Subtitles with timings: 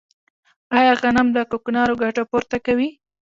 [0.77, 2.89] آیا غنم د کوکنارو ګټه پوره کوي؟